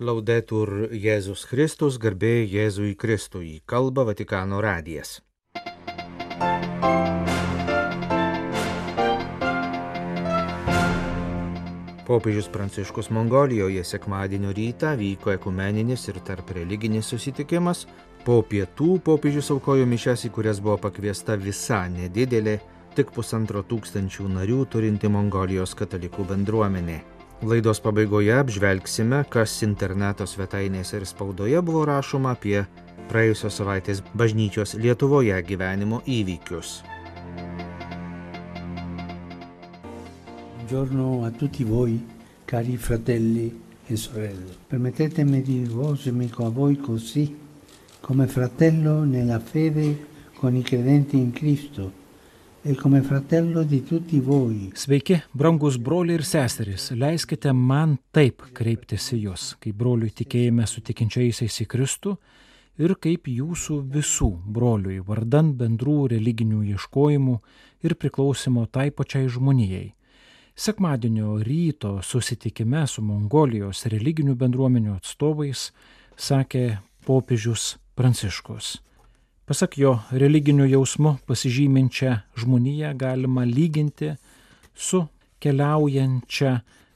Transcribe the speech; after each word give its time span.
Laudetur 0.00 0.88
Jėzus 0.96 1.42
Kristus, 1.44 1.98
garbė 2.00 2.46
Jėzui 2.48 2.94
Kristui, 2.96 3.58
kalba 3.68 4.06
Vatikano 4.08 4.62
radijas. 4.64 5.18
Popiežius 12.08 12.48
Pranciškus 12.48 13.12
Mongolijoje 13.12 13.84
sekmadienio 13.84 14.56
rytą 14.56 14.94
vyko 14.96 15.36
ekumeninis 15.36 16.08
ir 16.08 16.24
tarp 16.24 16.56
religinis 16.56 17.12
susitikimas. 17.12 17.84
Po 18.24 18.40
pietų 18.40 19.02
popiežius 19.04 19.52
aukojo 19.52 19.84
mišes, 19.84 20.24
į 20.24 20.32
kurias 20.32 20.64
buvo 20.64 20.80
pakviesta 20.88 21.36
visa 21.36 21.84
nedidelė, 21.92 22.56
tik 22.96 23.12
pusantro 23.12 23.60
tūkstančių 23.68 24.32
narių 24.32 24.64
turinti 24.64 25.12
Mongolijos 25.12 25.76
katalikų 25.76 26.30
bendruomenė. 26.32 27.02
Laidos 27.40 27.78
pabaigoje 27.80 28.34
apžvelgsime, 28.36 29.22
kas 29.32 29.54
interneto 29.64 30.26
svetainėse 30.28 30.98
ir 30.98 31.06
spaudoje 31.08 31.62
buvo 31.64 31.86
rašoma 31.88 32.34
apie 32.36 32.66
praėjusios 33.08 33.56
savaitės 33.56 34.02
bažnyčios 34.12 34.74
Lietuvoje 34.76 35.38
gyvenimo 35.48 36.02
įvykius. 36.04 36.82
Buongiorno 40.58 41.24
a 41.24 41.30
tutti 41.32 41.64
voi, 41.64 41.96
cari 42.44 42.76
fratelli 42.76 43.48
e 43.88 43.96
sorelle. 43.96 44.58
Permettetemi 44.68 45.40
di 45.40 45.62
rivolgermi 45.64 46.28
a 46.44 46.48
voi 46.50 46.76
così, 46.76 47.24
come 48.00 48.26
fratello 48.26 49.04
nella 49.04 49.40
fede 49.40 49.96
con 50.34 50.54
i 50.54 50.62
credenti 50.62 51.16
in 51.16 51.32
Cristo 51.32 51.99
e 52.62 52.74
come 52.74 53.00
fratello 53.00 53.62
di 53.62 53.82
tutti 53.82 54.20
voi. 54.20 54.70
Sveiki, 54.74 55.22
brangus 55.32 55.76
broliai 55.76 56.18
ir 56.18 56.24
seserys, 56.24 56.90
leiskite 56.92 57.52
man 57.56 57.96
taip 58.12 58.42
kreiptis 58.52 59.06
į 59.16 59.20
jūs, 59.24 59.44
kaip 59.62 59.78
broliui 59.80 60.12
tikėjime 60.12 60.66
su 60.68 60.82
tikinčiaisiais 60.84 61.56
į 61.64 61.66
Kristų 61.72 62.12
ir 62.84 62.94
kaip 63.00 63.30
jūsų 63.32 63.78
visų 63.94 64.28
broliui, 64.44 65.00
vardan 65.00 65.54
bendrų 65.56 66.10
religinių 66.12 66.60
ieškojimų 66.74 67.38
ir 67.88 67.96
priklausimo 67.96 68.66
tai 68.68 68.90
pačiai 68.92 69.30
žmonijai. 69.32 69.94
Sekmadienio 70.52 71.38
ryto 71.40 71.96
susitikime 72.04 72.84
su 72.86 73.00
Mongolijos 73.00 73.86
religinių 73.88 74.36
bendruomenių 74.36 74.98
atstovais 74.98 75.70
sakė 76.20 76.76
popiežius 77.08 77.78
Pranciškus. 77.96 78.76
Pasak 79.50 79.78
jo, 79.78 79.96
religiniu 80.14 80.62
jausmu 80.70 81.16
pasižyminčią 81.26 82.10
žmoniją 82.38 82.92
galima 82.94 83.42
lyginti 83.42 84.12
su 84.78 85.00
keliaujančia 85.42 86.52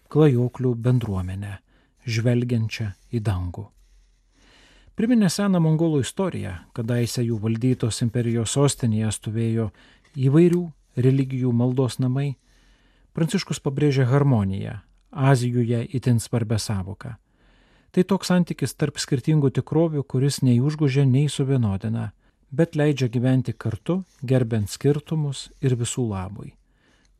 klajoklių 0.06 0.70
bendruomenė, 0.84 1.56
žvelgiančia 2.06 2.86
į 3.10 3.24
dangų. 3.26 3.66
Priminė 4.94 5.32
seną 5.34 5.64
mongolų 5.66 6.04
istoriją, 6.06 6.54
kadaise 6.78 7.26
jų 7.26 7.42
valdytos 7.42 7.98
imperijos 8.06 8.54
sostinėje 8.54 9.10
stovėjo 9.18 9.68
įvairių 10.14 10.64
religijų 10.94 11.50
maldos 11.50 11.98
namai, 11.98 12.36
Pranciškus 13.18 13.58
pabrėžė 13.66 14.06
harmoniją, 14.14 14.78
Azijoje 15.10 15.88
itin 15.90 16.22
svarbę 16.22 16.62
savoką. 16.62 17.16
Tai 17.90 18.10
toks 18.10 18.30
santykis 18.30 18.78
tarp 18.78 19.02
skirtingų 19.02 19.56
tikrovių, 19.58 20.06
kuris 20.06 20.44
nei 20.46 20.60
užgužė, 20.62 21.02
nei 21.02 21.26
suvienodina 21.26 22.12
bet 22.54 22.76
leidžia 22.78 23.08
gyventi 23.10 23.52
kartu, 23.58 24.02
gerbent 24.22 24.70
skirtumus 24.70 25.48
ir 25.60 25.74
visų 25.80 26.06
labui. 26.10 26.52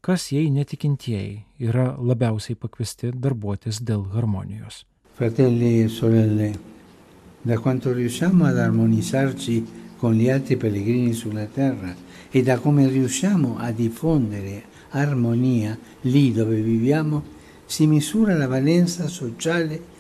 Kas 0.05 0.29
jei 0.31 0.51
netikintieji 0.53 1.67
yra 1.69 1.95
labiausiai 1.99 2.59
pakviesti 2.61 3.11
darbuotis 3.27 3.81
dėl 3.83 4.05
harmonijos. 4.13 4.85
Fratelli 5.17 5.81
e 5.83 5.89
sorelle, 5.89 6.51
da 7.43 7.59
quanto 7.59 7.93
riusciamo 7.93 8.45
ad 8.45 8.59
armonizzarci 8.59 9.57
con 9.97 10.15
gli 10.15 10.29
altri 10.29 10.57
pellegrini 10.57 11.13
sulla 11.13 11.47
terra 11.47 11.95
e 12.31 12.43
da 12.43 12.59
come 12.59 12.89
riusciamo 12.89 13.57
a 13.59 13.71
diffondere 13.71 14.65
armonia 14.91 15.77
lì 16.03 16.33
dove 16.33 16.61
viviamo, 16.61 17.23
si 17.65 17.87
misura 17.87 18.37
la 18.37 18.47
valenza 18.47 19.09
sociale 19.09 19.93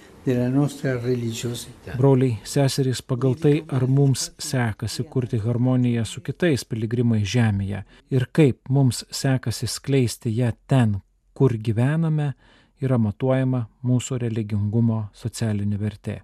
Broliai, 1.98 2.38
seserys, 2.48 3.02
pagal 3.04 3.34
tai, 3.36 3.58
ar 3.68 3.84
mums 3.84 4.30
sekasi 4.40 5.04
kurti 5.04 5.36
harmoniją 5.42 6.04
su 6.08 6.22
kitais 6.24 6.64
piligrimais 6.64 7.26
žemėje? 7.28 7.82
Ir 8.08 8.24
kaip 8.32 8.70
mums 8.72 9.02
sekasi 9.12 9.68
skleisti 9.68 10.32
ją 10.32 10.54
ten, 10.70 10.96
kur 11.36 11.52
gyvename, 11.60 12.32
yra 12.80 12.96
matuojama 12.96 13.66
mūsų 13.84 14.22
religingumo 14.24 15.08
socialinė 15.12 15.80
vertė, 15.80 16.22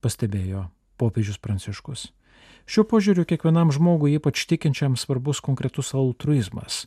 pastebėjo 0.00 0.70
popiežius 0.96 1.36
Pranciškus. 1.36 2.08
Šiuo 2.66 2.86
požiūriu 2.88 3.26
kiekvienam 3.28 3.68
žmogui, 3.70 4.16
ypač 4.16 4.46
tikinčiam, 4.48 4.96
svarbus 4.96 5.42
konkretus 5.44 5.92
altruizmas, 5.94 6.86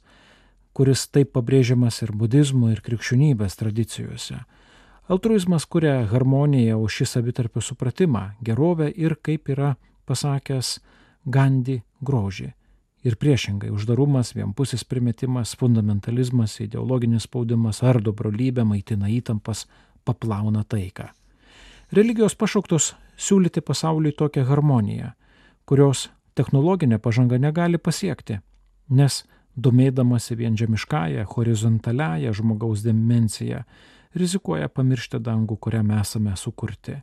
kuris 0.74 1.06
taip 1.14 1.36
pabrėžiamas 1.38 2.02
ir 2.04 2.12
budizmo, 2.18 2.72
ir 2.74 2.81
krikščionybės 2.81 3.62
tradicijose 3.62 4.42
Altruizmas 5.09 5.66
kuria 5.66 6.03
harmoniją 6.06 6.75
už 6.84 7.00
šį 7.00 7.06
savitarpio 7.09 7.64
supratimą, 7.66 8.28
gerovę 8.46 8.92
ir, 8.94 9.16
kaip 9.25 9.50
yra 9.50 9.72
pasakęs 10.06 10.75
Gandhi, 11.25 11.80
grožį. 12.06 12.52
Ir 13.09 13.16
priešingai, 13.18 13.72
uždarumas, 13.74 14.36
vienpusis 14.38 14.86
primetimas, 14.86 15.56
fundamentalizmas, 15.58 16.59
ideologinis 16.62 17.25
spaudimas 17.25 17.81
ardo 17.81 18.14
brolybę, 18.14 18.62
maitina 18.62 19.09
įtampas, 19.09 19.66
paplauna 20.06 20.62
taiką. 20.62 21.09
Religijos 21.90 22.38
pašauktos 22.38 22.94
siūlyti 23.18 23.66
pasauliui 23.66 24.14
tokią 24.14 24.46
harmoniją, 24.46 25.16
kurios 25.66 26.12
technologinė 26.38 27.02
pažanga 27.02 27.42
negali 27.42 27.81
pasiekti, 27.81 28.44
nes 28.94 29.24
domėdamasi 29.58 30.38
vien 30.38 30.53
žemiškąją, 30.53 31.25
horizontaliąją 31.34 32.34
žmogaus 32.38 32.86
dimenciją, 32.86 33.64
rizikuoja 34.16 34.70
pamiršti 34.70 35.20
dangų, 35.22 35.58
kuriam 35.58 35.92
esame 36.00 36.36
sukurti. 36.38 36.96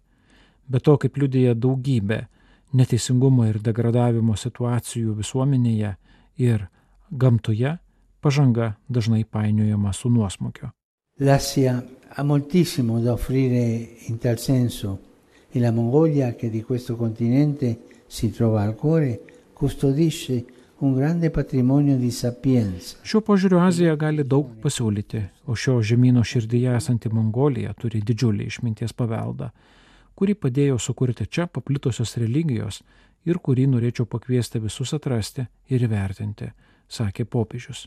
Be 0.66 0.80
to, 0.80 0.96
kaip 0.98 1.16
liudija 1.16 1.54
daugybė 1.54 2.24
neteisingumo 2.76 3.46
ir 3.46 3.60
degradavimo 3.62 4.36
situacijų 4.36 5.14
visuomenėje 5.20 5.94
ir 6.42 6.66
gamtoje, 7.10 7.76
pažanga 8.20 8.74
dažnai 8.88 9.24
painiojama 9.24 9.92
su 9.92 10.10
nuosmukio. 10.10 10.72
L'Asia 11.20 11.82
ha 12.16 12.22
moltissimo 12.22 13.00
da 13.00 13.12
offrire 13.12 13.62
in 14.08 14.18
tal 14.18 14.38
senso 14.38 14.98
e 15.50 15.60
la 15.60 15.70
Mongolia, 15.70 16.34
che 16.34 16.50
di 16.50 16.62
questo 16.62 16.96
continente 16.96 18.02
si 18.06 18.30
trova 18.30 18.62
al 18.62 18.74
cuore, 18.74 19.20
custodisce 19.52 20.44
Šiuo 23.00 23.22
požiūriu 23.24 23.62
Azija 23.64 23.94
gali 23.96 24.26
daug 24.28 24.50
pasiūlyti, 24.60 25.22
o 25.48 25.56
šio 25.56 25.78
žemynų 25.80 26.20
širdyje 26.20 26.74
esanti 26.76 27.08
Mongolija 27.08 27.72
turi 27.80 28.02
didžiulį 28.04 28.50
išminties 28.50 28.92
paveldą, 28.92 29.48
kurį 30.16 30.36
padėjo 30.36 30.76
sukurti 30.76 31.24
čia 31.32 31.48
paplitusios 31.48 32.12
religijos 32.20 32.82
ir 33.24 33.40
kurį 33.40 33.66
norėčiau 33.72 34.04
pakviesti 34.04 34.60
visus 34.60 34.92
atrasti 34.92 35.46
ir 35.72 35.88
įvertinti, 35.88 36.52
sakė 36.88 37.24
popiežius. 37.24 37.86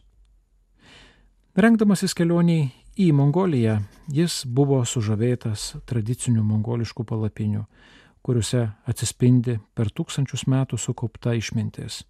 Rengdamasis 1.60 2.18
kelioniai 2.18 2.72
į 2.98 3.12
Mongoliją, 3.14 3.80
jis 4.10 4.44
buvo 4.46 4.82
sužavėtas 4.82 5.76
tradicinių 5.86 6.42
mongoliškų 6.42 7.06
palapinių, 7.06 7.68
kuriuose 8.26 8.66
atsispindi 8.90 9.60
per 9.78 9.94
tūkstančius 9.94 10.50
metų 10.50 10.82
sukaupta 10.82 11.38
išmintis. 11.38 12.08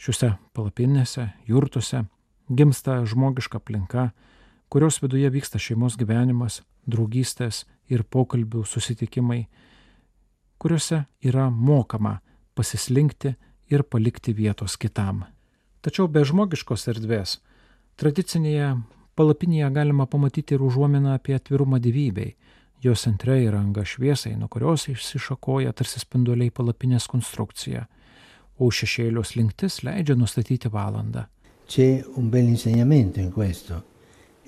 Šiuose 0.00 0.30
palapinėse, 0.56 1.26
jurtuose 1.44 2.06
gimsta 2.48 3.02
žmogiška 3.04 3.58
aplinka, 3.60 4.06
kurios 4.72 4.96
viduje 5.02 5.28
vyksta 5.28 5.60
šeimos 5.60 5.98
gyvenimas, 6.00 6.62
draugystės 6.88 7.66
ir 7.92 8.06
pokalbių 8.08 8.64
susitikimai, 8.64 9.42
kuriuose 10.56 11.02
yra 11.20 11.50
mokama 11.52 12.16
pasislinkti 12.56 13.34
ir 13.68 13.84
palikti 13.84 14.32
vietos 14.32 14.78
kitam. 14.80 15.26
Tačiau 15.84 16.08
be 16.08 16.24
žmogiškos 16.24 16.88
erdvės 16.94 17.36
tradicinėje 18.00 18.72
palapinėje 19.20 19.68
galima 19.76 20.08
pamatyti 20.08 20.56
ir 20.56 20.64
užuominą 20.64 21.12
apie 21.18 21.36
atvirumą 21.36 21.76
gyvybei. 21.84 22.34
Jos 22.80 23.04
centre 23.04 23.36
yra 23.44 23.60
anga 23.60 23.84
šviesai, 23.84 24.32
nuo 24.40 24.48
kurios 24.48 24.86
išsišakoja 24.88 25.74
tarsi 25.76 26.00
spinduliai 26.00 26.48
palapinės 26.48 27.04
konstrukcija 27.12 27.84
o 28.60 28.68
šešėlio 28.68 29.24
slinktis 29.24 29.80
leidžia 29.86 30.16
nustatyti 30.20 30.68
valandą. 30.68 31.26
C'è 31.70 32.02
un 32.16 32.28
bel 32.30 32.48
insegnamento 32.48 33.20
in 33.20 33.30
questo, 33.32 33.84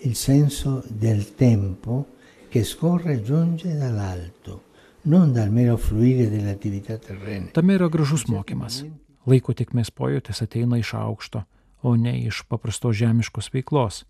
il 0.04 0.14
senso 0.16 0.82
del 0.88 1.34
tempo 1.34 2.06
che 2.48 2.64
scorre 2.64 3.22
giunge 3.22 3.76
dall'alto, 3.76 4.64
non 5.02 5.32
dal 5.32 5.50
mero 5.50 5.76
fluire 5.76 6.28
delle 6.28 6.50
attività 6.50 6.98
terrene. 6.98 7.52
Tame 7.52 7.74
yra 7.74 7.88
gražus 7.88 8.26
mokymas. 8.28 8.82
Laiko 9.24 9.54
tikmės 9.54 9.92
pojūtis 9.94 10.42
ateina 10.42 10.76
iš 10.82 10.92
aukšto, 10.98 11.44
o 11.86 11.94
ne 11.96 12.12
iš 12.26 12.42
paprastos 12.50 12.98
žemiškos 12.98 13.52
veiklos. 13.54 14.02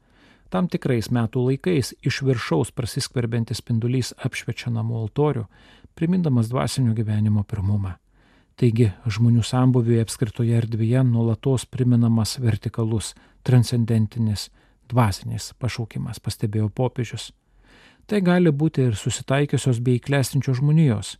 Tam 0.48 0.68
tikrais 0.68 1.10
metų 1.12 1.46
laikais 1.46 1.92
iš 2.04 2.22
viršaus 2.24 2.72
prasiskverbiantis 2.76 3.60
spindulys 3.62 4.12
apšviečia 4.24 4.72
namų 4.72 5.04
altorių, 5.04 5.46
primindamas 5.94 6.48
dvasinio 6.48 6.96
gyvenimo 6.96 7.44
pirmumą. 7.44 7.94
Taigi 8.60 8.90
žmonių 9.08 9.42
sambuviai 9.46 10.02
apskritoje 10.04 10.56
erdvėje 10.58 11.02
nuolatos 11.08 11.64
priminamas 11.66 12.36
vertikalus, 12.42 13.14
transcendentinis, 13.46 14.50
dvasinis 14.90 15.52
pašaukimas, 15.58 16.20
pastebėjo 16.20 16.68
popiežius. 16.68 17.30
Tai 18.06 18.20
gali 18.20 18.50
būti 18.52 18.88
ir 18.88 18.98
susitaikiusios 18.98 19.80
bei 19.80 20.00
klestinčios 20.02 20.58
žmonijos, 20.60 21.16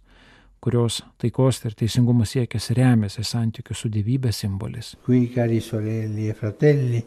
kurios 0.63 1.01
taikos 1.19 1.63
ir 1.65 1.77
teisingumo 1.79 2.27
siekis 2.29 2.71
remiasi 2.77 3.25
santykių 3.25 3.75
su 3.75 3.91
dievybės 3.91 4.43
simbolis. 4.45 4.93
Qui, 5.07 5.27
cari 5.35 5.61
sorelli 5.61 6.29
e 6.29 6.35
fratelli, 6.35 7.03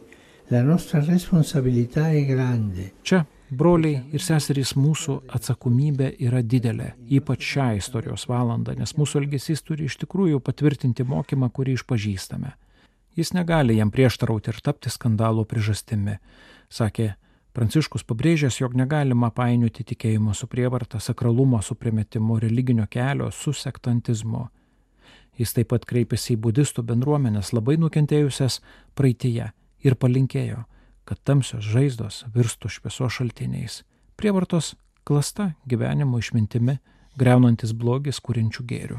la 0.50 0.62
nostra 0.62 1.04
responsabilità 1.04 2.10
è 2.10 2.24
grande. 2.26 2.92
Čia, 3.02 3.22
broliai 3.50 4.02
ir 4.14 4.22
seserys, 4.22 4.74
mūsų 4.78 5.20
atsakomybė 5.36 6.12
yra 6.26 6.42
didelė, 6.42 6.94
ypač 7.18 7.44
šią 7.54 7.68
istorijos 7.80 8.26
valandą, 8.30 8.74
nes 8.78 8.96
mūsų 8.98 9.22
elgesys 9.22 9.62
turi 9.62 9.86
iš 9.86 9.98
tikrųjų 10.02 10.40
patvirtinti 10.44 11.06
mokymą, 11.06 11.50
kurį 11.50 11.76
išpažįstame. 11.80 12.54
Jis 13.16 13.32
negali 13.32 13.78
jam 13.78 13.90
prieštarauti 13.90 14.52
ir 14.52 14.58
tapti 14.64 14.92
skandalo 14.92 15.46
priežastimi, 15.48 16.18
sakė 16.68 17.14
Pranciškus 17.56 18.02
pabrėžęs, 18.04 18.58
jog 18.60 18.74
negalima 18.76 19.30
painioti 19.32 19.80
tikėjimo 19.88 20.34
su 20.36 20.44
prievarta, 20.44 20.98
sakralumo 21.00 21.62
su 21.64 21.72
primetimu, 21.80 22.36
religinio 22.42 22.84
kelio 22.92 23.30
su 23.32 23.54
sektantizmu. 23.56 24.42
Jis 25.40 25.54
taip 25.56 25.70
pat 25.70 25.86
kreipėsi 25.88 26.34
į 26.34 26.42
budistų 26.44 26.84
bendruomenės 26.90 27.54
labai 27.56 27.78
nukentėjusias 27.80 28.58
praeitie 28.92 29.48
ir 29.80 29.96
palinkėjo, 29.96 30.66
kad 31.06 31.22
tamsios 31.22 31.64
žaizdos 31.64 32.24
virstų 32.34 32.70
šviesos 32.76 33.14
šaltiniais. 33.16 33.82
Prievartos 34.18 34.74
klasta 35.06 35.52
gyvenimo 35.70 36.18
išmintimi, 36.18 36.80
greunantis 37.16 37.72
blogis 37.72 38.18
kūrinčių 38.20 38.66
gėrių. 38.72 38.98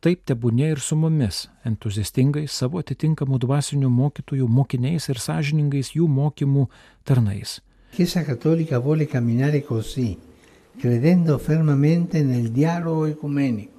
Taip 0.00 0.22
tebūnė 0.28 0.70
ir 0.74 0.80
su 0.80 0.96
mumis, 0.96 1.46
entuziastingai 1.66 2.44
savo 2.52 2.80
atitinkamų 2.82 3.40
dvasinių 3.42 3.90
mokytojų 3.90 4.48
mokiniais 4.48 5.08
ir 5.12 5.20
sąžiningais 5.20 5.94
jų 5.96 6.08
mokymų 6.08 6.66
tarnais. 7.04 7.60
Chiesa 7.96 8.24
Cattolica 8.24 8.78
vuole 8.80 9.06
camminare 9.08 9.62
così, 9.64 10.16
credendo 10.80 11.38
fermamente 11.38 12.22
nel 12.22 12.50
dialogo 12.52 13.06
ecumenico, 13.06 13.72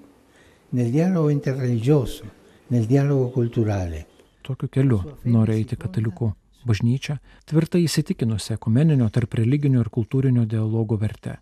nel 0.69 0.91
dialogo 0.91 1.29
interreligioso, 1.29 2.25
nel 2.67 2.85
dialogo 2.85 3.29
culturale. 3.31 4.05
Tokiu 4.41 4.69
keliu 4.73 4.99
nori 5.23 5.61
eiti 5.61 5.77
katalikų 5.77 6.31
bažnyčia, 6.65 7.17
tvirtai 7.45 7.83
įsitikinusi 7.85 8.55
ekumeninio 8.55 9.09
tarp 9.13 9.37
religinio 9.39 9.83
ir 9.83 9.91
kultūrinio 9.93 10.45
dialogo 10.45 10.97
verte. 10.97 11.37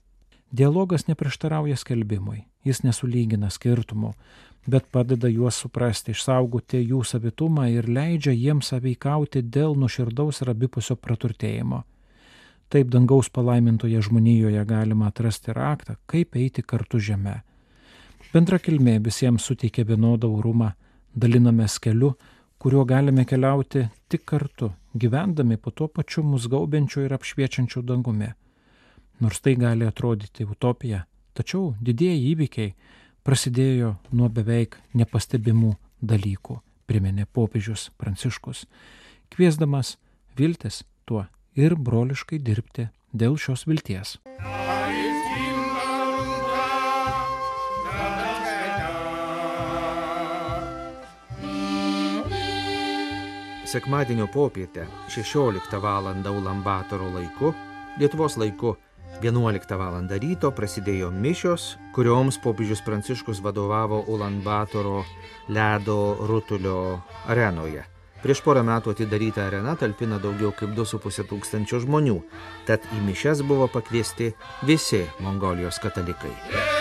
Dialogas 0.52 1.08
neprieštarauja 1.08 1.76
skelbimui, 1.76 2.46
jis 2.64 2.84
nesulygina 2.84 3.50
skirtumų, 3.52 4.14
bet 4.68 4.86
padeda 4.92 5.30
juos 5.30 5.58
suprasti, 5.62 6.14
išsaugoti 6.14 6.82
jų 6.82 7.02
savitumą 7.06 7.68
ir 7.74 7.90
leidžia 7.90 8.34
jiems 8.34 8.72
saveikauti 8.72 9.42
dėl 9.42 9.76
nuširdaus 9.78 10.42
ir 10.42 10.54
abipusio 10.54 10.96
praturtėjimo. 10.96 11.84
Taip 12.70 12.90
dangaus 12.90 13.30
palaimintoje 13.30 14.02
žmonijoje 14.02 14.64
galima 14.66 15.12
atrasti 15.12 15.54
raktą, 15.54 15.98
kaip 16.10 16.36
eiti 16.36 16.64
kartu 16.66 17.00
žemė. 17.00 17.42
Bendra 18.34 18.58
kilmė 18.60 18.98
visiems 19.06 19.46
suteikia 19.46 19.86
vienodą 19.86 20.32
orumą, 20.34 20.72
dalinamės 21.16 21.78
keliu, 21.80 22.16
kuriuo 22.60 22.86
galime 22.90 23.26
keliauti 23.26 23.86
tik 24.10 24.26
kartu, 24.26 24.72
gyvendami 24.96 25.58
po 25.58 25.72
tuo 25.72 25.88
pačiu 25.88 26.24
mus 26.24 26.48
gaubiančiu 26.48 27.06
ir 27.06 27.14
apšviečiančiu 27.14 27.84
dangumi. 27.84 28.32
Nors 29.20 29.40
tai 29.40 29.56
gali 29.56 29.88
atrodyti 29.88 30.48
utopija, 30.48 31.06
tačiau 31.36 31.76
didieji 31.82 32.32
įvykiai 32.34 32.74
prasidėjo 33.24 33.96
nuo 34.12 34.30
beveik 34.30 34.78
nepastebimų 34.94 35.76
dalykų, 36.02 36.60
priminė 36.88 37.26
popiežius 37.26 37.90
Pranciškus, 37.98 38.66
kviesdamas 39.34 39.96
viltis 40.38 40.84
tuo 41.06 41.26
ir 41.56 41.76
broliškai 41.76 42.40
dirbti 42.40 42.90
dėl 43.14 43.40
šios 43.40 43.66
vilties. 43.68 44.20
Sekmadienio 53.66 54.28
popietę 54.28 54.88
16 55.10 55.80
val. 55.82 56.06
Ulambatoro 56.38 57.10
laiku, 57.10 57.54
Lietuvos 57.98 58.38
laiku 58.38 58.76
11 59.22 59.78
val. 59.78 60.08
ryto 60.22 60.52
prasidėjo 60.52 61.10
mišios, 61.12 61.78
kurioms 61.94 62.38
popiežius 62.38 62.82
Pranciškus 62.86 63.42
vadovavo 63.42 64.04
Ulanbatoro 64.08 65.04
ledo 65.48 66.18
rutulio 66.28 67.02
arenoje. 67.28 67.84
Prieš 68.22 68.42
porą 68.46 68.62
metų 68.66 68.94
atidaryta 68.94 69.48
arena 69.48 69.76
talpina 69.76 70.20
daugiau 70.22 70.54
kaip 70.54 70.78
2,5 70.78 71.26
tūkstančio 71.30 71.82
žmonių, 71.82 72.22
tad 72.70 72.86
į 72.94 73.02
mišes 73.10 73.42
buvo 73.42 73.68
pakviesti 73.68 74.34
visi 74.66 75.06
Mongolijos 75.20 75.82
katalikai. 75.82 76.75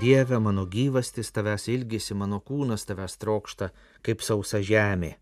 Dieve, 0.00 0.38
mano 0.38 0.66
gyvastis 0.66 1.30
tavęs 1.32 1.70
ilgisi, 1.72 2.14
mano 2.14 2.36
kūnas 2.44 2.84
tavęs 2.84 3.14
trokšta, 3.16 3.70
kaip 4.04 4.20
sausa 4.20 4.58
žemė. 4.60 5.14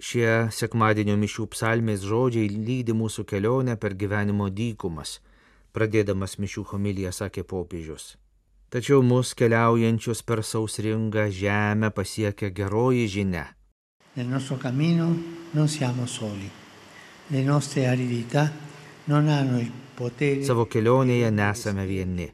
Šie 0.00 0.48
sekmadienio 0.48 1.16
mišių 1.20 1.44
psalmės 1.52 2.06
žodžiai 2.08 2.48
lydi 2.48 2.94
mūsų 2.96 3.26
kelionę 3.28 3.76
per 3.76 3.92
gyvenimo 4.00 4.48
dykumas. 4.48 5.18
Pradėdamas 5.76 6.38
mišių 6.40 6.64
homiliją 6.70 7.12
sakė 7.12 7.44
popiežius. 7.44 8.14
Tačiau 8.72 9.04
mus 9.04 9.34
keliaujančius 9.36 10.24
per 10.24 10.40
sausringą 10.40 11.28
žemę 11.28 11.92
pasiekia 11.92 12.48
geroji 12.48 13.04
žinia. 13.08 13.44
Nel 14.16 14.30
nostro 14.32 14.56
cammino 14.56 15.10
non 15.52 15.68
siamo 15.68 16.06
soli. 16.06 16.48
Le 17.28 17.44
nostre 17.44 17.86
aridità 17.86 18.48
non 19.04 19.28
hanno 19.28 19.60
il 19.60 19.70
potere. 19.94 20.42
Savo 20.48 20.64
kelionėje 20.64 21.30
nesame 21.30 21.84
vieni. 21.86 22.32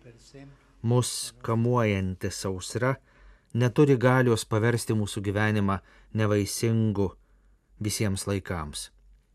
Mus 0.82 1.35
kamuojanti 1.43 2.31
sausra 2.31 2.94
neturi 3.53 3.97
galios 4.00 4.47
paversti 4.49 4.94
mūsų 4.97 5.23
gyvenimą 5.27 5.81
nevaisingu 6.17 7.11
visiems 7.81 8.27
laikams. 8.31 8.88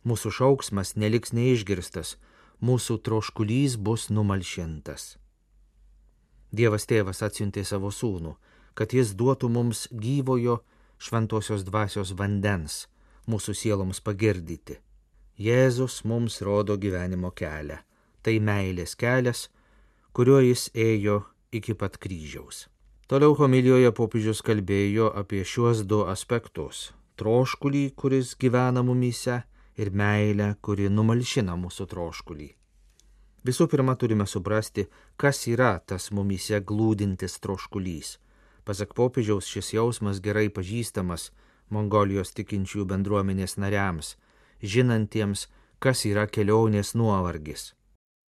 Mūsų 0.06 0.31
šauksmas 0.39 0.95
neliks 0.95 1.33
neišgirstas, 1.33 2.15
mūsų 2.62 3.00
troškulys 3.05 3.77
bus 3.77 4.10
numalšintas. 4.10 5.15
Dievas 6.55 6.86
tėvas 6.88 7.22
atsiuntė 7.25 7.65
savo 7.65 7.91
sūnų, 7.91 8.36
kad 8.77 8.93
jis 8.93 9.13
duotų 9.17 9.50
mums 9.50 9.88
gyvojo 9.91 10.60
šventosios 10.98 11.65
dvasios 11.67 12.13
vandens 12.17 12.86
mūsų 13.27 13.55
sieloms 13.58 14.01
pagirdyti. 14.05 14.79
Jėzus 15.38 16.03
mums 16.08 16.39
rodo 16.41 16.77
gyvenimo 16.79 17.34
kelią. 17.36 17.81
Tai 18.24 18.36
meilės 18.41 18.96
kelias, 18.98 19.50
kuriuo 20.15 20.39
jis 20.41 20.70
ėjo 20.74 21.20
iki 21.59 21.74
pat 21.74 21.97
kryžiaus. 21.97 22.67
Toliau 23.07 23.35
homilijoje 23.38 23.91
popiežius 23.93 24.41
kalbėjo 24.45 25.12
apie 25.21 25.43
šiuos 25.45 25.83
du 25.85 26.03
aspektus- 26.05 26.91
troškulį, 27.19 27.83
kuris 27.95 28.35
gyvena 28.35 28.81
mumyse, 28.83 29.43
ir 29.77 29.91
meilę, 29.91 30.55
kuri 30.62 30.89
numalšina 30.89 31.55
mūsų 31.59 31.88
troškulį. 31.91 32.50
Visų 33.45 33.67
pirma, 33.69 33.93
turime 33.95 34.25
suprasti, 34.25 34.88
kas 35.21 35.43
yra 35.47 35.75
tas 35.85 36.09
mumyse 36.12 36.62
glūdintis 36.62 37.38
troškulys. 37.43 38.17
Pasak 38.65 38.95
popiežiaus, 38.97 39.45
šis 39.45 39.75
jausmas 39.75 40.21
gerai 40.21 40.47
pažįstamas 40.50 41.29
Mongolijos 41.69 42.33
tikinčiųjų 42.38 42.85
bendruomenės 42.89 43.57
nariams, 43.57 44.15
žinantiems, 44.62 45.47
kas 45.81 46.05
yra 46.05 46.25
kelionės 46.29 46.93
nuovargis. 46.97 47.74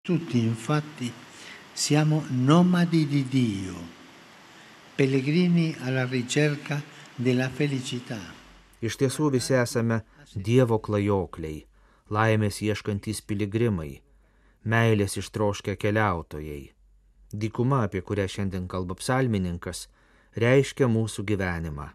Tutti 0.04 0.44
infatti 0.44 1.10
siamo 1.76 2.24
nomadi 2.30 3.06
di 3.06 3.28
Dio, 3.28 3.74
pellegrini 4.94 5.76
alla 5.80 6.06
ricerca 6.06 6.80
della 7.14 7.50
felicità. 7.52 8.16
Iš 8.80 8.96
tiesų 8.96 9.28
visi 9.34 9.52
esame 9.60 9.98
Dievo 10.32 10.78
klajokliai, 10.80 11.66
laimės 12.08 12.62
ieškantys 12.64 13.20
piligrimai 13.28 14.00
meilės 14.64 15.18
ištroškę 15.20 15.76
keliautojai. 15.76 16.72
Dykuma, 17.36 17.84
apie 17.84 18.00
kurią 18.00 18.24
šiandien 18.24 18.64
kalba 18.72 18.96
psalmininkas, 18.96 19.90
reiškia 20.32 20.88
mūsų 20.88 21.28
gyvenimą. 21.28 21.92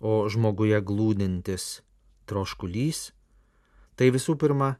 O 0.00 0.24
žmoguje 0.24 0.80
glūdintis 0.80 1.82
troškulys- 2.24 3.12
tai 3.96 4.08
visų 4.08 4.40
pirma 4.40 4.78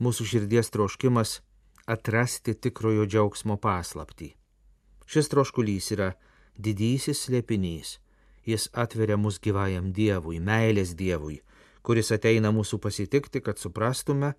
mūsų 0.00 0.24
širdies 0.24 0.72
troškimas 0.72 1.42
atrasti 1.86 2.54
tikrojo 2.54 3.06
džiaugsmo 3.06 3.56
paslaptį. 3.56 4.32
Šis 5.06 5.28
troškulys 5.28 5.90
yra 5.96 6.12
didysis 6.56 7.26
slėpinys, 7.26 7.98
Jis 8.44 8.68
atveria 8.72 9.16
mus 9.16 9.38
gyvajam 9.38 9.92
Dievui, 9.94 10.40
meilės 10.42 10.96
Dievui, 10.98 11.38
kuris 11.86 12.10
ateina 12.14 12.50
mūsų 12.50 12.80
pasitikti, 12.82 13.40
kad 13.40 13.58
suprastume, 13.58 14.32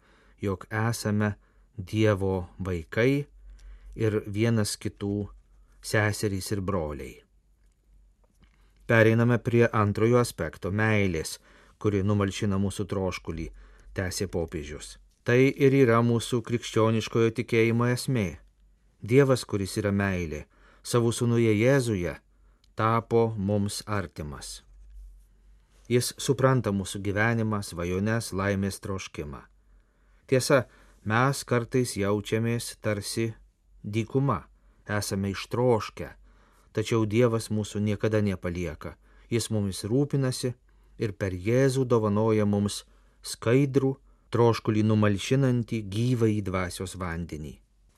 jog 0.44 0.66
esame 0.68 1.36
Dievo 1.78 2.50
vaikai 2.60 3.26
ir 3.96 4.20
vienas 4.28 4.76
kitų 4.76 5.30
seserys 5.84 6.52
ir 6.52 6.62
broliai. 6.62 7.22
Pereiname 8.88 9.40
prie 9.40 9.64
antrojo 9.72 10.20
aspekto- 10.20 10.72
meilės, 10.84 11.40
kuri 11.80 12.04
numalšina 12.04 12.60
mūsų 12.60 12.86
troškulį, 12.86 13.48
tęsė 13.96 14.28
popiežius. 14.28 14.98
Tai 15.24 15.40
ir 15.40 15.72
yra 15.72 16.02
mūsų 16.04 16.42
krikščioniškojo 16.44 17.32
tikėjimo 17.38 17.88
esmė. 17.94 18.28
Dievas, 19.00 19.46
kuris 19.48 19.78
yra 19.80 19.94
meilė, 19.96 20.42
savo 20.84 21.14
sūnuje 21.16 21.54
Jėzuje, 21.56 22.18
tapo 22.76 23.30
mums 23.38 23.82
artimas. 23.88 24.64
Jis 25.88 26.14
supranta 26.20 26.74
mūsų 26.76 27.00
gyvenimą, 27.08 27.62
svajones, 27.64 28.34
laimės 28.36 28.80
troškimą. 28.84 29.46
Tiesa, 30.28 30.66
mes 31.08 31.44
kartais 31.48 31.96
jaučiamės 32.00 32.74
tarsi 32.84 33.30
dykuma, 33.84 34.42
esame 34.88 35.32
ištroškę, 35.32 36.10
tačiau 36.76 37.08
Dievas 37.08 37.48
mūsų 37.52 37.80
niekada 37.80 38.20
nepalieka, 38.24 38.98
Jis 39.32 39.50
mumis 39.50 39.86
rūpinasi 39.88 40.54
ir 41.00 41.14
per 41.18 41.34
Jėzų 41.34 41.88
dovanoja 41.90 42.46
mums 42.46 42.84
skaidrų, 43.24 43.96
troškulį 44.34 44.84
numalšinantį 44.90 45.80
gyvą 45.96 46.30
į 46.34 46.42
dvasios 46.48 46.96
vandenį. 47.00 47.54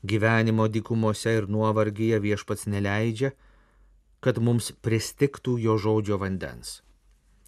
Gyvenimo 0.06 0.68
dykumose 0.70 1.32
ir 1.40 1.48
nuovargyje 1.50 2.20
viešpats 2.22 2.68
neleidžia, 2.70 3.32
kad 4.22 4.42
mums 4.42 4.72
pristiktų 4.86 5.56
jo 5.64 5.78
žodžio 5.82 6.20
vandens. 6.22 6.82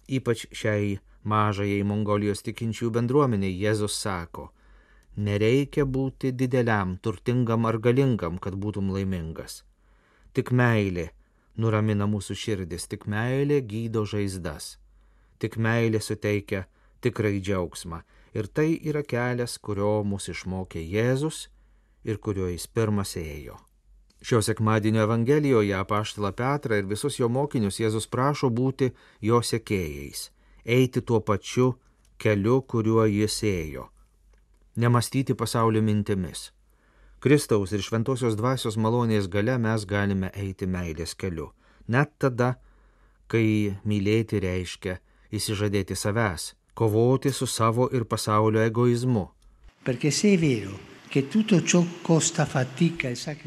Ypač 0.08 0.46
šiai 0.54 0.96
mažajai 1.28 1.84
Mongolijos 1.86 2.42
tikinčių 2.46 2.90
bendruomeniai 2.96 3.54
Jėzus 3.60 3.98
sako, 4.00 4.48
nereikia 5.16 5.84
būti 5.84 6.32
dideliam, 6.32 6.96
turtingam 7.02 7.66
ar 7.68 7.78
galingam, 7.82 8.38
kad 8.38 8.54
būtum 8.54 8.92
laimingas. 8.94 9.62
Tik 10.32 10.52
meilė 10.54 11.10
nuramina 11.58 12.06
mūsų 12.06 12.36
širdis, 12.38 12.86
tik 12.86 13.06
meilė 13.10 13.60
gydo 13.66 14.04
žaizdas, 14.06 14.78
tik 15.38 15.58
meilė 15.58 16.00
suteikia 16.00 16.66
tikrai 17.02 17.38
džiaugsmą. 17.40 18.02
Ir 18.38 18.46
tai 18.54 18.68
yra 18.90 19.02
kelias, 19.02 19.56
kurio 19.58 20.04
mus 20.06 20.28
išmokė 20.30 20.84
Jėzus 20.84 21.48
ir 22.06 22.22
kuriuo 22.22 22.52
jis 22.52 22.68
pirmas 22.70 23.16
ėjo. 23.18 23.58
Šio 24.22 24.40
sekmadienio 24.42 25.02
Evangelijoje 25.06 25.74
apaštalą 25.78 26.32
Petrą 26.38 26.78
ir 26.78 26.88
visus 26.90 27.18
jo 27.18 27.28
mokinius 27.28 27.82
Jėzus 27.82 28.06
prašo 28.06 28.50
būti 28.50 28.92
jo 29.20 29.42
sekėjais, 29.42 30.30
eiti 30.64 31.02
tuo 31.02 31.20
pačiu 31.20 31.72
keliu, 32.18 32.62
kuriuo 32.62 33.06
jis 33.10 33.42
ėjo 33.46 33.88
nemastyti 34.78 35.34
pasaulio 35.34 35.82
mintimis. 35.82 36.52
Kristaus 37.20 37.72
ir 37.74 37.82
šventosios 37.82 38.36
dvasios 38.38 38.76
malonės 38.78 39.26
gale 39.26 39.56
mes 39.58 39.84
galime 39.90 40.30
eiti 40.38 40.68
meilės 40.70 41.16
keliu. 41.18 41.50
Net 41.88 42.14
tada, 42.22 42.54
kai 43.26 43.74
mylėti 43.84 44.38
reiškia 44.44 45.00
įsižadėti 45.34 45.96
savęs, 45.98 46.52
kovoti 46.78 47.32
su 47.32 47.46
savo 47.46 47.88
ir 47.92 48.04
pasaulio 48.04 48.62
egoizmu. 48.62 49.24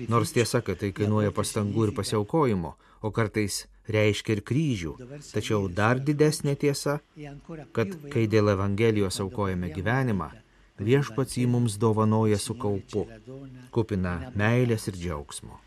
Nors 0.07 0.33
tiesa, 0.35 0.59
kad 0.65 0.81
tai 0.81 0.89
kainuoja 0.97 1.31
pastangų 1.31 1.85
ir 1.87 1.93
pasiaukojimo, 1.95 2.73
o 3.01 3.11
kartais 3.15 3.61
reiškia 3.95 4.35
ir 4.35 4.43
kryžių. 4.51 4.93
Tačiau 5.31 5.69
dar 5.79 6.03
didesnė 6.03 6.57
tiesa, 6.59 6.99
kad 7.71 7.95
kai 8.11 8.27
dėl 8.27 8.51
Evangelijos 8.57 9.21
aukojame 9.23 9.71
gyvenimą, 9.79 10.31
viešpats 10.91 11.39
jį 11.39 11.47
mums 11.55 11.79
dovanoja 11.79 12.41
su 12.41 12.59
kaupu, 12.59 13.07
kupina 13.71 14.17
meilės 14.35 14.91
ir 14.91 14.99
džiaugsmo. 14.99 15.61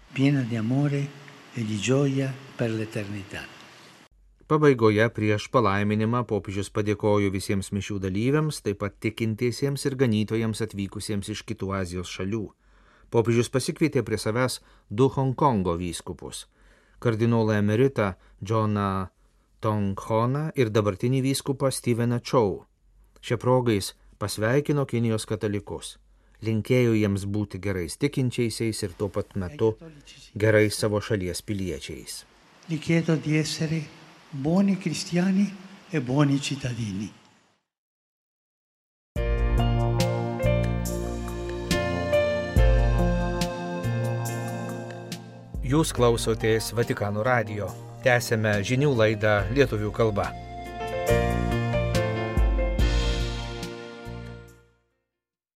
Pabaigoje 4.45 5.07
prieš 5.17 5.47
palaiminimą 5.49 6.21
popiežius 6.29 6.69
padėkojo 6.69 7.31
visiems 7.33 7.71
mišių 7.73 7.97
dalyviams, 8.03 8.59
taip 8.61 8.83
pat 8.83 8.99
tikintiesiems 9.01 9.87
ir 9.89 9.97
ganytojams 9.97 10.61
atvykusiems 10.67 11.31
iš 11.33 11.41
kitų 11.49 11.71
Azijos 11.79 12.13
šalių. 12.13 12.43
Popiežius 13.09 13.49
pasikvietė 13.55 14.03
prie 14.05 14.19
savęs 14.21 14.59
du 14.91 15.09
Hongkongo 15.09 15.79
vyskupus- 15.81 16.45
kardinolą 17.03 17.57
emeritą 17.63 18.13
Džoną 18.45 19.09
Tonghoną 19.61 20.51
ir 20.55 20.69
dabartinį 20.69 21.23
vyskupą 21.25 21.73
Steveną 21.73 22.21
Chow. 22.21 22.67
Šia 23.23 23.39
progais 23.41 23.95
pasveikino 24.19 24.85
Kinijos 24.85 25.25
katalikus. 25.25 25.97
Linkėjo 26.43 26.93
jiems 26.93 27.25
būti 27.25 27.59
gerais 27.59 27.97
tikinčiaisiais 27.97 28.83
ir 28.83 28.93
tuo 28.99 29.09
pat 29.09 29.37
metu 29.37 29.77
gerais 30.37 30.77
savo 30.77 31.01
šalies 31.01 31.41
piliečiais. 31.41 32.25
Di 32.69 33.39
essere 33.39 34.04
buoni 34.35 34.77
cristiani 34.77 35.55
e 35.91 36.01
buoni 36.01 36.41
cittadini. 36.43 37.07
Jūs 45.63 45.95
klausotės 45.95 46.73
Vatikano 46.75 47.23
radio. 47.23 47.71
Tęsėme 48.03 48.59
žinių 48.67 48.91
laidą 48.99 49.37
lietuvių 49.55 49.95
kalba. 49.95 50.27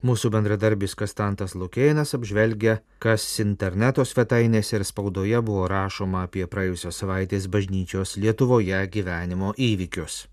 Mūsų 0.08 0.30
bendradarbis 0.32 0.94
Kastantas 0.96 1.56
Lukėnas 1.58 2.14
apžvelgia, 2.16 2.78
kas 3.04 3.26
interneto 3.44 4.06
svetainėse 4.08 4.78
ir 4.78 4.86
spaudoje 4.88 5.42
buvo 5.44 5.66
rašoma 5.68 6.22
apie 6.28 6.46
praėjusios 6.48 7.02
savaitės 7.02 7.50
bažnyčios 7.52 8.16
Lietuvoje 8.22 8.80
gyvenimo 8.94 9.52
įvykius. 9.58 10.28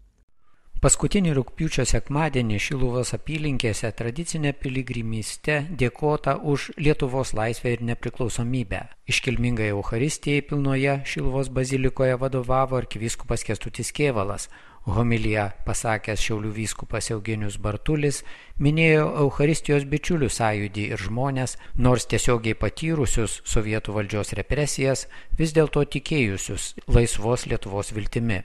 Paskutinį 0.85 1.33
rūpiučio 1.39 1.87
sekmadienį 1.89 2.59
Šiluvos 2.61 3.15
apylinkėse 3.17 3.89
tradicinė 3.99 4.53
piligrimystė 4.61 5.57
dėkota 5.81 6.37
už 6.53 6.69
Lietuvos 6.77 7.33
laisvę 7.35 7.73
ir 7.73 7.83
nepriklausomybę. 7.89 8.83
Iškilmingai 9.09 9.71
Euharistijai 9.73 10.45
pilnoje 10.45 10.99
Šiluvos 11.09 11.49
bazilikoje 11.49 12.21
vadovavo 12.21 12.77
arkivyskupas 12.83 13.47
Kestutis 13.49 13.95
Kievalas, 13.97 14.51
Homiliją 14.85 15.47
pasakęs 15.65 16.21
Šiaulių 16.21 16.51
vyskupas 16.53 17.07
Eugenijus 17.15 17.55
Bartulis 17.57 18.19
minėjo 18.61 19.07
Euharistijos 19.23 19.87
bičiulių 19.89 20.29
sąjūdį 20.29 20.85
ir 20.93 21.01
žmonės, 21.01 21.57
nors 21.87 22.05
tiesiogiai 22.11 22.53
patyrusius 22.61 23.39
sovietų 23.49 23.95
valdžios 23.97 24.35
represijas, 24.37 25.07
vis 25.39 25.57
dėlto 25.57 25.87
tikėjusius 25.97 26.75
laisvos 26.99 27.47
Lietuvos 27.49 27.95
viltimi. 27.97 28.43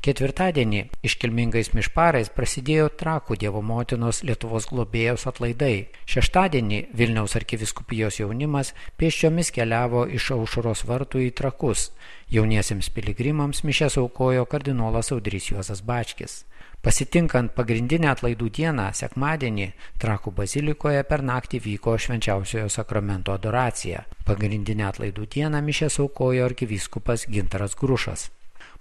Ketvirtadienį 0.00 0.78
iškilmingais 1.04 1.68
mišparais 1.76 2.30
prasidėjo 2.32 2.86
Trakų 3.02 3.36
Dievo 3.42 3.60
motinos 3.60 4.22
Lietuvos 4.24 4.64
globėjos 4.70 5.26
atlaidai. 5.28 5.90
Šeštadienį 6.08 6.78
Vilniaus 6.96 7.36
arkiviskupijos 7.36 8.22
jaunimas 8.22 8.70
pėsčiomis 8.96 9.52
keliavo 9.52 10.06
iš 10.08 10.30
aušros 10.38 10.86
vartų 10.88 11.26
į 11.26 11.34
Trakus. 11.42 11.90
Jauniesiems 12.32 12.88
piligrimams 12.96 13.60
mišės 13.60 13.98
aukojo 14.00 14.48
kardinolas 14.48 15.12
Audrys 15.12 15.50
Juozas 15.52 15.84
Bačkis. 15.84 16.46
Pasitinkant 16.80 17.52
pagrindinę 17.52 18.08
atlaidų 18.14 18.48
dieną, 18.56 18.88
sekmadienį, 18.96 19.70
Trakų 20.00 20.32
bazilikoje 20.32 21.04
per 21.04 21.20
naktį 21.20 21.60
vyko 21.68 22.00
švenčiausiojo 22.00 22.72
sakramento 22.72 23.36
adoracija. 23.36 24.06
Pagrindinę 24.24 24.88
atlaidų 24.94 25.28
dieną 25.36 25.60
mišės 25.68 26.00
aukojo 26.00 26.48
arkivyskupas 26.48 27.28
Gintaras 27.28 27.76
Grušas. 27.76 28.30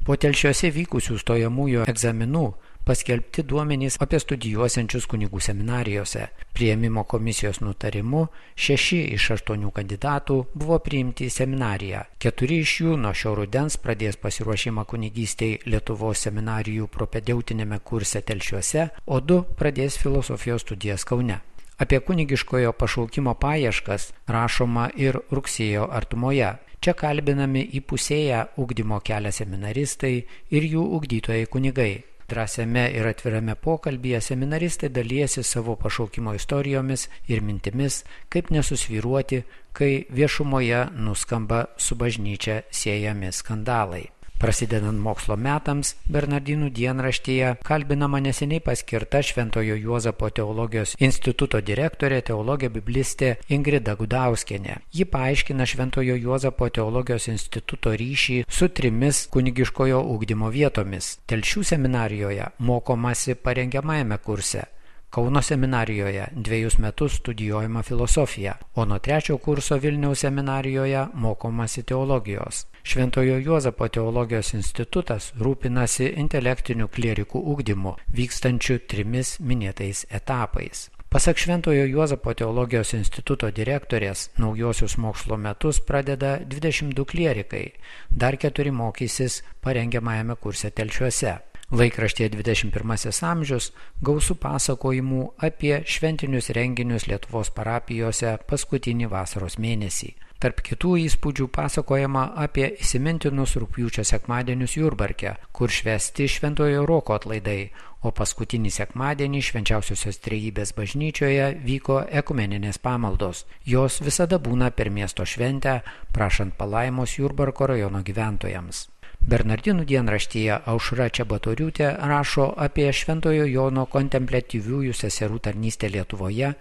Po 0.09 0.15
telšiuose 0.17 0.71
vykusių 0.73 1.19
stojamųjų 1.21 1.83
egzaminų 1.91 2.39
paskelbti 2.81 3.43
duomenys 3.45 3.99
apie 4.01 4.17
studijuosiančius 4.17 5.03
kunigų 5.05 5.37
seminarijose. 5.45 6.23
Prieimimo 6.57 7.03
komisijos 7.11 7.59
nutarimu 7.61 8.23
šeši 8.57 9.03
iš 9.13 9.27
aštuonių 9.35 9.69
kandidatų 9.75 10.37
buvo 10.55 10.79
priimti 10.81 11.27
į 11.29 11.33
seminariją. 11.35 11.99
Keturi 12.25 12.57
iš 12.63 12.73
jų 12.79 12.95
nuo 13.03 13.11
šio 13.13 13.35
rudens 13.37 13.77
pradės 13.83 14.17
pasiruošimą 14.17 14.87
kunigystėj 14.89 15.59
Lietuvos 15.69 16.25
seminarijų 16.25 16.89
propedeutinėme 16.89 17.77
kurse 17.85 18.23
telšiuose, 18.25 18.87
o 19.05 19.19
du 19.21 19.43
pradės 19.61 19.99
filosofijos 20.01 20.65
studijas 20.65 21.05
Kaune. 21.05 21.37
Apie 21.77 22.01
kunigiškojo 22.01 22.73
pašaukimo 22.81 23.37
paieškas 23.37 24.09
rašoma 24.25 24.89
ir 24.97 25.21
rugsėjo 25.29 25.85
artumoje. 26.01 26.49
Čia 26.79 26.93
kalbinami 26.95 27.65
įpusėję 27.75 28.43
ugdymo 28.63 29.01
kelią 29.03 29.33
seminaristai 29.35 30.13
ir 30.55 30.67
jų 30.73 30.83
ugdytojai 30.97 31.49
kunigai. 31.51 31.91
Drąsiame 32.29 32.83
ir 32.93 33.07
atvirame 33.09 33.55
pokalbėje 33.57 34.21
seminaristai 34.21 34.91
dalyjasi 34.93 35.43
savo 35.43 35.75
pašaukimo 35.81 36.35
istorijomis 36.37 37.07
ir 37.27 37.41
mintimis, 37.41 38.03
kaip 38.29 38.51
nesusviruoti, 38.53 39.41
kai 39.73 40.05
viešumoje 40.13 40.85
nuskamba 41.07 41.65
su 41.77 41.97
bažnyčia 41.99 42.61
siejami 42.71 43.33
skandalai. 43.33 44.05
Prasidedant 44.39 44.95
mokslo 45.03 45.35
metams, 45.35 45.89
Bernardinų 46.07 46.69
dienraštyje 46.71 47.49
kalbinama 47.67 48.21
neseniai 48.23 48.61
paskirta 48.63 49.19
Šventojo 49.19 49.75
Juozapo 49.75 50.29
teologijos 50.31 50.93
instituto 50.95 51.59
direktorė 51.59 52.21
teologė 52.29 52.69
biblistė 52.71 53.33
Ingrida 53.51 53.97
Gudauskenė. 53.99 54.77
Ji 54.95 55.09
paaiškina 55.11 55.67
Šventojo 55.67 56.15
Juozapo 56.15 56.71
teologijos 56.71 57.27
instituto 57.35 57.91
ryšį 57.99 58.39
su 58.47 58.71
trimis 58.71 59.25
kunigiškojo 59.35 59.99
ūkdymo 60.15 60.55
vietomis. 60.55 61.17
Telšių 61.27 61.67
seminarijoje 61.73 62.51
mokomasi 62.71 63.35
parengiamajame 63.35 64.23
kurse 64.23 64.69
Kauno 65.09 65.41
seminarijoje 65.41 66.27
dviejus 66.31 66.77
metus 66.77 67.15
studijuojama 67.15 67.81
filosofija, 67.83 68.53
o 68.75 68.85
nuo 68.85 68.99
trečio 68.99 69.37
kurso 69.37 69.77
Vilniaus 69.77 70.19
seminarijoje 70.19 71.07
mokomasi 71.13 71.83
teologijos. 71.83 72.65
Šventojo 72.83 73.37
Juozapo 73.37 73.87
teologijos 73.87 74.53
institutas 74.53 75.33
rūpinasi 75.39 76.13
intelektiniu 76.17 76.87
klierikų 76.87 77.41
ugdymu, 77.53 77.95
vykstančiu 78.13 78.79
trimis 78.87 79.39
minėtais 79.39 80.05
etapais. 80.09 80.89
Pasak 81.09 81.37
Šventojo 81.41 81.89
Juozapo 81.89 82.33
teologijos 82.37 82.93
instituto 82.93 83.49
direktorės, 83.49 84.27
naujosius 84.37 84.97
mokslo 85.01 85.37
metus 85.41 85.81
pradeda 85.81 86.37
22 86.45 87.05
klierikai, 87.05 87.65
dar 88.11 88.37
keturi 88.37 88.69
mokysis 88.71 89.41
parengiamajame 89.65 90.35
kurse 90.35 90.69
telšiuose. 90.69 91.39
Laikraštėje 91.69 92.31
21 92.33 93.19
amžius 93.29 93.67
gausų 94.01 94.35
pasakojimų 94.41 95.25
apie 95.47 95.75
šventinius 95.85 96.49
renginius 96.57 97.05
Lietuvos 97.05 97.51
parapijose 97.53 98.31
paskutinį 98.49 99.11
vasaros 99.11 99.59
mėnesį. 99.61 100.15
Tarp 100.41 100.63
kitų 100.65 100.95
įspūdžių 101.03 101.45
pasakojama 101.53 102.25
apie 102.41 102.71
įsimintinus 102.81 103.53
rūpjūčio 103.61 104.07
sekmadienius 104.07 104.77
Jurbarke, 104.79 105.35
kur 105.53 105.69
švesti 105.69 106.25
Šventojo 106.31 106.87
Roko 106.89 107.19
atlaidai, 107.19 107.69
o 108.01 108.09
paskutinį 108.17 108.71
sekmadienį 108.73 109.45
švenčiausiosios 109.51 110.23
trejybės 110.25 110.73
bažnyčioje 110.73 111.51
vyko 111.69 112.01
ekumeninės 112.21 112.81
pamaldos. 112.81 113.45
Jos 113.65 114.01
visada 114.01 114.41
būna 114.41 114.71
per 114.71 114.89
miesto 114.89 115.21
šventę, 115.21 115.81
prašant 116.15 116.57
palaimos 116.57 117.19
Jurbarko 117.19 117.69
rajono 117.69 118.01
gyventojams. 118.01 118.87
Bernardinų 119.19 119.83
dienraštyje 119.85 120.61
Aušra 120.71 121.09
Čiabatoriūtė 121.13 121.89
rašo 122.09 122.47
apie 122.65 122.87
Šventojo 122.95 123.45
Jono 123.45 123.85
kontemplatyviųjų 123.91 124.95
seserų 124.95 125.39
tarnystę 125.47 125.89
Lietuvoje, 125.91 126.53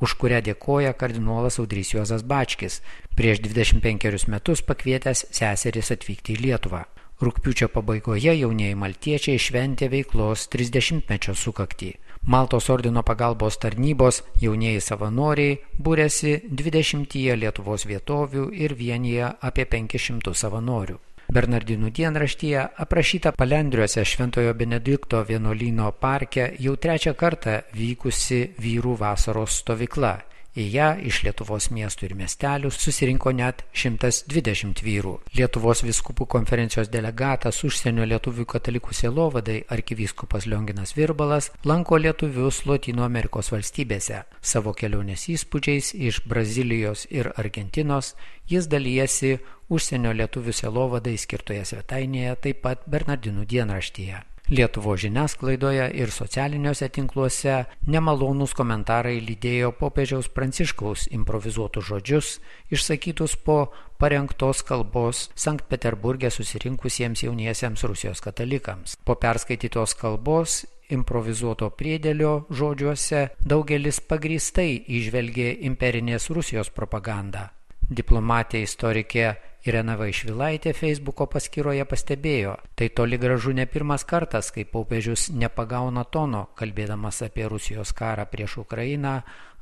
už 0.00 0.14
kurią 0.20 0.42
dėkoja 0.46 0.92
kardinolas 0.96 1.58
Audrys 1.58 1.92
Juozas 1.94 2.22
Bačkis, 2.22 2.80
prieš 3.16 3.42
25 3.44 4.28
metus 4.32 4.62
pakvietęs 4.62 5.26
seseris 5.30 5.90
atvykti 5.92 6.36
į 6.36 6.42
Lietuvą. 6.46 6.84
Rūpiučio 7.16 7.70
pabaigoje 7.72 8.34
jaunieji 8.36 8.76
maltiečiai 8.76 9.40
šventė 9.40 9.88
veiklos 9.88 10.50
30-mečio 10.52 11.32
sukaktį. 11.32 11.94
Maltos 12.28 12.68
ordino 12.74 13.02
pagalbos 13.06 13.56
tarnybos 13.62 14.20
jaunieji 14.42 14.84
savanoriai 14.84 15.56
būrėsi 15.80 16.42
20 16.50 17.16
Lietuvos 17.40 17.88
vietovių 17.88 18.50
ir 18.52 18.76
vienyje 18.76 19.32
apie 19.40 19.64
500 19.64 20.34
savanorių. 20.44 21.00
Bernardinų 21.36 21.90
dienraštyje 21.92 22.60
aprašyta 22.80 23.34
Palendriuose 23.36 24.04
Šventojo 24.08 24.54
Benedikto 24.56 25.18
vienuolyno 25.28 25.90
parke 26.00 26.46
jau 26.64 26.72
trečią 26.80 27.12
kartą 27.12 27.58
vykusi 27.76 28.38
vyrų 28.64 28.94
vasaros 29.02 29.58
stovykla. 29.60 30.14
Į 30.56 30.64
ją 30.72 30.86
iš 31.04 31.18
Lietuvos 31.26 31.66
miestų 31.68 32.06
ir 32.06 32.12
miestelių 32.16 32.70
susirinko 32.72 33.28
net 33.36 33.58
120 33.76 34.80
vyrų. 34.86 35.10
Lietuvos 35.36 35.82
viskupų 35.84 36.24
konferencijos 36.32 36.88
delegatas 36.88 37.58
užsienio 37.68 38.06
lietuvių 38.08 38.46
katalikų 38.48 38.96
sielovadai 38.96 39.58
arkivyskupas 39.76 40.46
Lionginas 40.48 40.94
Virbalas 40.96 41.50
lanko 41.68 41.98
lietuvius 42.00 42.62
Latino 42.64 43.04
Amerikos 43.04 43.52
valstybėse. 43.52 44.22
Savo 44.40 44.72
kelionės 44.72 45.26
įspūdžiais 45.34 45.92
iš 46.08 46.22
Brazilijos 46.24 47.04
ir 47.10 47.28
Argentinos 47.36 48.14
jis 48.48 48.70
dalyjasi 48.72 49.34
užsienio 49.68 50.14
lietuvių 50.16 50.56
selovadai 50.56 51.18
skirtoje 51.20 51.66
svetainėje, 51.68 52.32
taip 52.48 52.64
pat 52.64 52.88
Bernardinų 52.88 53.44
dienraštyje. 53.44 54.22
Lietuvo 54.46 54.92
žiniasklaidoje 54.94 55.88
ir 55.98 56.12
socialiniuose 56.14 56.86
tinkluose 56.94 57.54
nemalonūs 57.90 58.52
komentarai 58.54 59.16
lydėjo 59.18 59.72
popiežiaus 59.74 60.28
pranciškaus 60.30 61.08
improvizuotus 61.16 61.88
žodžius, 61.88 62.28
išsakytus 62.70 63.34
po 63.42 63.56
parengtos 63.98 64.62
kalbos 64.62 65.24
Sankt 65.34 65.66
Peterburgė 65.66 66.30
susirinkusiems 66.30 67.24
jauniesiems 67.26 67.82
Rusijos 67.90 68.22
katalikams. 68.22 68.94
Po 69.02 69.18
perskaitytos 69.18 69.96
kalbos 69.98 70.60
improvizuoto 70.94 71.72
priedėlio 71.74 72.46
žodžiuose 72.54 73.24
daugelis 73.42 73.98
pagrįstai 73.98 74.70
išvelgė 75.00 75.56
imperinės 75.66 76.30
Rusijos 76.30 76.70
propagandą. 76.70 77.48
Diplomatė 77.90 78.62
istorikė 78.62 79.26
Irena 79.66 79.96
Vaišvilaitė 79.98 80.70
Facebooko 80.78 81.26
paskyroje 81.30 81.84
pastebėjo, 81.90 82.52
tai 82.78 82.86
toli 82.94 83.18
gražu 83.18 83.54
ne 83.56 83.66
pirmas 83.66 84.06
kartas, 84.06 84.52
kai 84.54 84.62
popiežius 84.64 85.28
nepagauna 85.34 86.04
tono, 86.06 86.46
kalbėdamas 86.58 87.24
apie 87.26 87.48
Rusijos 87.50 87.90
karą 87.96 88.28
prieš 88.30 88.60
Ukrainą 88.62 89.16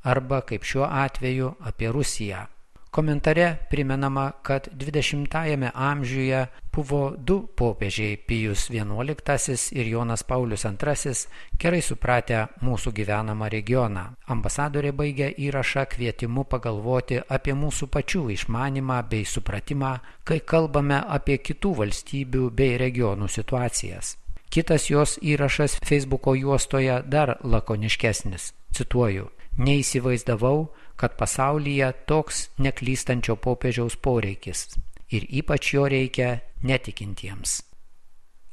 arba, 0.04 0.42
kaip 0.44 0.68
šiuo 0.68 0.84
atveju, 0.84 1.54
apie 1.70 1.88
Rusiją. 1.88 2.44
Komentare 2.94 3.56
primenama, 3.70 4.30
kad 4.42 4.68
20-ame 4.72 5.70
amžiuje 5.74 6.46
buvo 6.72 7.14
du 7.18 7.46
popiežiai 7.56 8.16
Pijus 8.16 8.70
XI 8.70 9.78
ir 9.78 9.86
Jonas 9.86 10.22
Paulius 10.22 10.64
II 10.64 11.14
gerai 11.58 11.80
supratę 11.82 12.44
mūsų 12.62 12.92
gyvenamą 12.94 13.48
regioną. 13.50 14.04
Ambasadorė 14.30 14.92
baigė 14.92 15.32
įrašą 15.46 15.84
kvietimu 15.90 16.44
pagalvoti 16.44 17.18
apie 17.28 17.56
mūsų 17.58 17.90
pačių 17.90 18.30
išmanimą 18.36 19.02
bei 19.10 19.26
supratimą, 19.26 19.98
kai 20.22 20.38
kalbame 20.46 21.02
apie 21.18 21.40
kitų 21.42 21.74
valstybių 21.82 22.50
bei 22.50 22.78
regionų 22.78 23.26
situacijas. 23.28 24.14
Kitas 24.50 24.86
jos 24.90 25.18
įrašas 25.18 25.80
Facebooko 25.82 26.38
juostoje 26.38 27.02
dar 27.10 27.38
lakoniškesnis. 27.42 28.52
Cituoju, 28.70 29.32
neįsivaizdavau, 29.58 30.68
kad 30.96 31.16
pasaulyje 31.18 31.92
toks 32.06 32.48
neklystančio 32.58 33.36
popiežiaus 33.36 33.96
poreikis 33.96 34.68
ir 35.14 35.26
ypač 35.28 35.74
jo 35.74 35.88
reikia 35.88 36.38
netikintiems. 36.62 37.62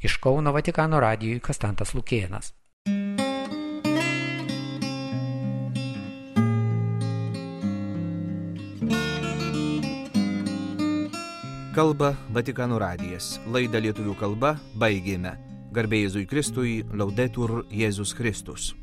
Iš 0.02 0.18
Kauno 0.18 0.54
Vatikano 0.54 1.00
radijui 1.00 1.40
Kastantas 1.40 1.94
Lukėnas. 1.94 2.54
Kalba 11.72 12.16
Vatikano 12.36 12.82
radijas. 12.82 13.38
Laidą 13.48 13.80
lietuvių 13.80 14.18
kalba 14.20 14.58
baigėme. 14.76 15.38
Garbėjai 15.72 16.10
Jėzui 16.10 16.26
Kristui, 16.28 16.74
laudetur 16.92 17.62
Jėzus 17.72 18.12
Kristus. 18.18 18.74